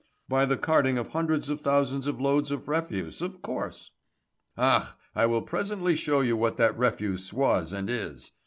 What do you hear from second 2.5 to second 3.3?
refuse,